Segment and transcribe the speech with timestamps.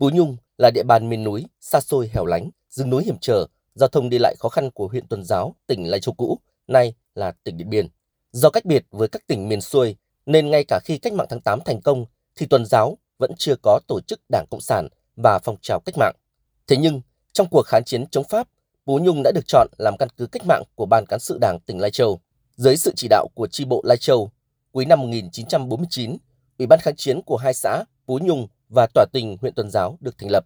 [0.00, 3.46] Pú Nhung là địa bàn miền núi, xa xôi hẻo lánh, rừng núi hiểm trở,
[3.74, 6.94] giao thông đi lại khó khăn của huyện Tuần Giáo, tỉnh Lai Châu cũ, nay
[7.14, 7.88] là tỉnh Điện Biên.
[8.32, 9.96] Do cách biệt với các tỉnh miền xuôi,
[10.26, 12.04] nên ngay cả khi cách mạng tháng 8 thành công,
[12.36, 15.94] thì Tuần Giáo vẫn chưa có tổ chức Đảng Cộng sản và phong trào cách
[15.98, 16.14] mạng.
[16.66, 17.00] Thế nhưng,
[17.32, 18.48] trong cuộc kháng chiến chống Pháp,
[18.86, 21.60] Pú Nhung đã được chọn làm căn cứ cách mạng của Ban Cán sự Đảng
[21.60, 22.20] tỉnh Lai Châu.
[22.56, 24.30] Dưới sự chỉ đạo của tri bộ Lai Châu,
[24.72, 26.16] cuối năm 1949,
[26.58, 29.98] Ủy ban kháng chiến của hai xã Pú Nhung và Tỏa Tình huyện Tuần Giáo
[30.00, 30.44] được thành lập.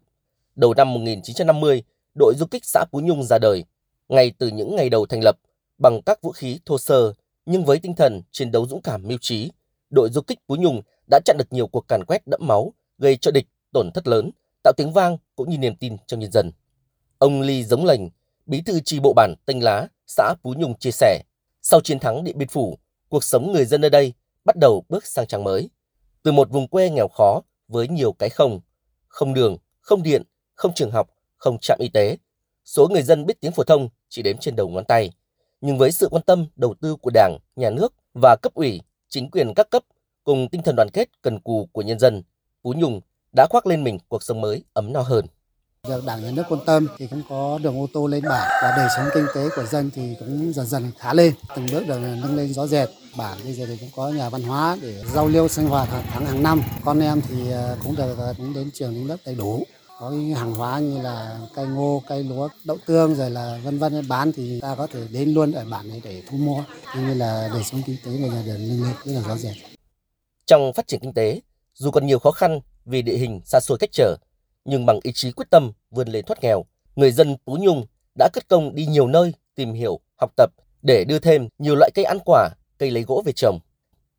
[0.57, 1.83] Đầu năm 1950,
[2.15, 3.65] đội du kích xã phú Nhung ra đời.
[4.09, 5.37] Ngay từ những ngày đầu thành lập,
[5.79, 7.13] bằng các vũ khí thô sơ,
[7.47, 9.51] nhưng với tinh thần chiến đấu dũng cảm mưu trí,
[9.91, 13.17] đội du kích phú Nhung đã chặn được nhiều cuộc càn quét đẫm máu, gây
[13.17, 14.31] cho địch tổn thất lớn,
[14.63, 16.51] tạo tiếng vang cũng như niềm tin trong nhân dân.
[17.19, 18.09] Ông Ly Giống lành
[18.47, 21.23] bí thư tri bộ bản Tênh Lá, xã phú Nhung chia sẻ,
[21.63, 24.13] sau chiến thắng Điện Biên Phủ, cuộc sống người dân nơi đây
[24.45, 25.71] bắt đầu bước sang trang mới.
[26.23, 28.61] Từ một vùng quê nghèo khó với nhiều cái không,
[29.09, 30.23] không đường, không điện,
[30.55, 32.17] không trường học, không trạm y tế.
[32.65, 35.11] Số người dân biết tiếng phổ thông chỉ đếm trên đầu ngón tay.
[35.61, 39.31] Nhưng với sự quan tâm đầu tư của Đảng, Nhà nước và cấp ủy, chính
[39.31, 39.83] quyền các cấp
[40.25, 42.23] cùng tinh thần đoàn kết cần cù của nhân dân,
[42.63, 43.01] Phú Nhung
[43.37, 45.27] đã khoác lên mình cuộc sống mới ấm no hơn.
[45.89, 48.75] Được Đảng Nhà nước quan tâm thì cũng có đường ô tô lên bản và
[48.77, 51.99] đời sống kinh tế của dân thì cũng dần dần khá lên, từng bước được
[51.99, 52.89] nâng lên rõ rệt.
[53.17, 56.05] Bản bây giờ thì cũng có nhà văn hóa để giao lưu sinh hoạt hàng
[56.13, 56.63] tháng hàng năm.
[56.85, 59.65] Con em thì ờ, cũng được ờ, cũng đến trường đến lớp đầy đủ
[60.01, 63.79] có những hàng hóa như là cây ngô, cây lúa, đậu tương rồi là vân
[63.79, 66.65] vân bán thì ta có thể đến luôn ở bản này để thu mua
[66.97, 69.57] như là đời sống kinh tế của nhà được nâng lên rất là rõ rệt.
[70.47, 71.41] Trong phát triển kinh tế,
[71.75, 74.17] dù còn nhiều khó khăn vì địa hình xa xôi cách trở,
[74.69, 76.65] nhưng bằng ý chí quyết tâm vươn lên thoát nghèo,
[76.97, 77.87] người dân Pú Nhung
[78.19, 80.51] đã cất công đi nhiều nơi tìm hiểu, học tập
[80.83, 83.59] để đưa thêm nhiều loại cây ăn quả, cây lấy gỗ về trồng.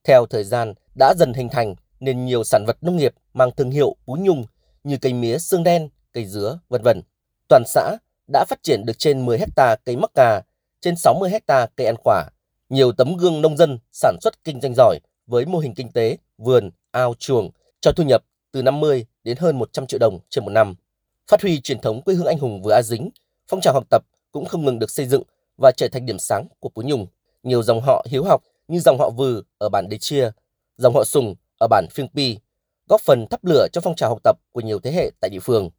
[0.04, 3.72] Theo thời gian đã dần hình thành nên nhiều sản vật nông nghiệp mang thương
[3.72, 4.46] hiệu Pú Nhung
[4.84, 7.02] như cây mía xương đen, cây dứa, vân vân.
[7.48, 7.98] Toàn xã
[8.34, 10.42] đã phát triển được trên 10 hecta cây mắc cà,
[10.82, 12.30] trên 60 hecta cây ăn quả.
[12.70, 16.18] Nhiều tấm gương nông dân sản xuất kinh doanh giỏi với mô hình kinh tế,
[16.38, 17.50] vườn, ao chuồng
[17.82, 20.76] cho thu nhập từ 50 đến hơn 100 triệu đồng trên một năm.
[21.28, 23.10] Phát huy truyền thống quê hương anh hùng vừa A Dính,
[23.48, 25.24] phong trào học tập cũng không ngừng được xây dựng
[25.58, 27.08] và trở thành điểm sáng của Phú Nhung.
[27.44, 30.32] Nhiều dòng họ hiếu học như dòng họ Vừ ở bản Đế Chia,
[30.78, 32.38] dòng họ Sùng ở bản Phiêng Pi,
[32.88, 35.40] góp phần thắp lửa cho phong trào học tập của nhiều thế hệ tại địa
[35.40, 35.70] phương.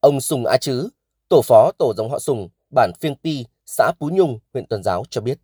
[0.00, 0.88] Ông Sùng A Chứ,
[1.28, 5.04] tổ phó tổ dòng họ Sùng, bản Phiêng Pi, xã Phú Nhung, huyện Tuần Giáo
[5.10, 5.38] cho biết.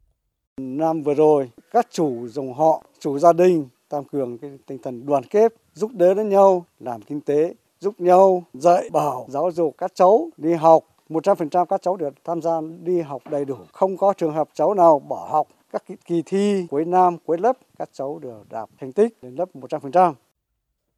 [0.56, 5.06] Năm vừa rồi, các chủ dòng họ, chủ gia đình tăng cường cái tinh thần
[5.06, 9.74] đoàn kết, giúp đỡ lẫn nhau, làm kinh tế, giúp nhau dạy bảo, giáo dục
[9.78, 10.84] các cháu đi học.
[11.08, 14.74] 100% các cháu được tham gia đi học đầy đủ, không có trường hợp cháu
[14.74, 15.48] nào bỏ học.
[15.72, 19.48] Các kỳ thi cuối năm, cuối lớp, các cháu đều đạt thành tích đến lớp
[19.54, 20.14] 100%.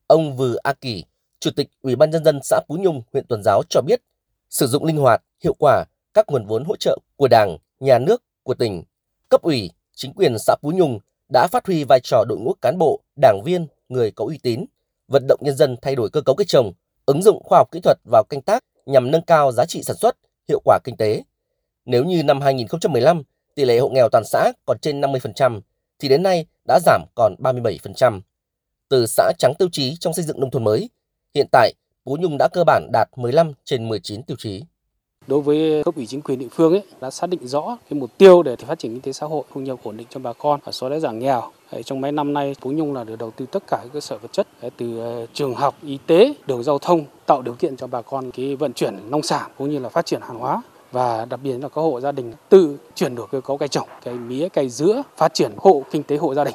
[0.07, 1.05] Ông Vừ A Kỳ,
[1.41, 4.03] Chủ tịch Ủy ban nhân dân xã Phú Nhung, huyện Tuần Giáo cho biết,
[4.51, 5.85] sử dụng linh hoạt, hiệu quả
[6.15, 8.83] các nguồn vốn hỗ trợ của Đảng, Nhà nước, của tỉnh,
[9.29, 10.99] cấp ủy, chính quyền xã Phú Nhung
[11.33, 14.65] đã phát huy vai trò đội ngũ cán bộ, đảng viên, người có uy tín,
[15.09, 16.73] vận động nhân dân thay đổi cơ cấu cây trồng,
[17.07, 19.97] ứng dụng khoa học kỹ thuật vào canh tác nhằm nâng cao giá trị sản
[19.97, 20.17] xuất,
[20.49, 21.23] hiệu quả kinh tế.
[21.85, 23.23] Nếu như năm 2015,
[23.55, 25.61] tỷ lệ hộ nghèo toàn xã còn trên 50%,
[25.99, 28.21] thì đến nay đã giảm còn 37%.
[28.89, 30.91] Từ xã trắng tiêu chí trong xây dựng nông thôn mới,
[31.35, 31.73] hiện tại
[32.05, 34.63] Phú Nhung đã cơ bản đạt 15 trên 19 tiêu chí.
[35.27, 38.11] Đối với cấp ủy chính quyền địa phương ấy đã xác định rõ cái mục
[38.19, 40.61] tiêu để phát triển kinh tế xã hội thu nhập ổn định cho bà con
[40.65, 41.53] và xóa đói giảm nghèo.
[41.85, 44.19] Trong mấy năm nay, Phú Nhung là được đầu tư tất cả các cơ sở
[44.19, 44.47] vật chất
[44.77, 48.31] từ ờ, trường học, y tế, đường giao thông tạo điều kiện cho bà con
[48.31, 50.63] cái vận chuyển nông sản cũng như là phát triển hàng hóa
[50.93, 53.89] và đặc biệt là các hộ gia đình tự chuyển đổi cơ cấu cây trồng,
[54.05, 56.55] cây mía, cây dứa, phát triển hộ kinh tế hộ gia đình.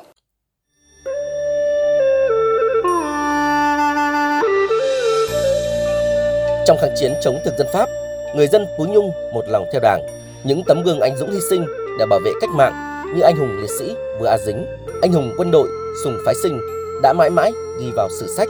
[6.68, 7.90] Trong kháng chiến chống thực dân Pháp,
[8.36, 10.02] người dân Phú Nhung một lòng theo Đảng,
[10.44, 11.66] những tấm gương anh dũng hy sinh
[12.00, 14.66] để bảo vệ cách mạng như anh hùng liệt sĩ Vừa A Dính,
[15.02, 15.70] anh hùng quân đội
[16.04, 16.62] Sùng Phái Sinh
[17.04, 18.50] đã mãi mãi ghi vào sử sách.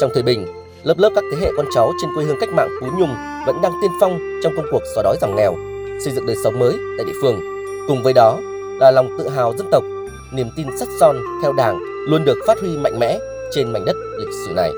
[0.00, 0.46] Trong thời bình,
[0.84, 3.14] lớp lớp các thế hệ con cháu trên quê hương cách mạng Phú Nhung
[3.46, 5.56] vẫn đang tiên phong trong công cuộc xóa đói giảm nghèo,
[6.04, 7.40] xây dựng đời sống mới tại địa phương.
[7.88, 8.38] Cùng với đó
[8.80, 9.84] là lòng tự hào dân tộc,
[10.32, 11.78] niềm tin sắt son theo Đảng
[12.08, 13.18] luôn được phát huy mạnh mẽ
[13.52, 14.70] trên mảnh đất lịch sử này.